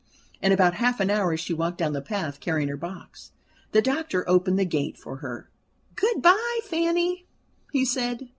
[0.41, 3.33] In about half an hour she walked down the path carrying her box.
[3.71, 5.51] The doctor opened the gate for her.
[5.95, 7.27] "Good bye, Fanny,"
[7.71, 8.27] he said.